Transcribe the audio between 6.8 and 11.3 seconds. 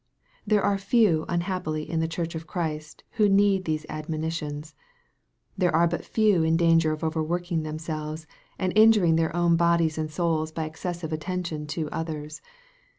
of overworking themselves, and injuring their own bodies and souls by excessive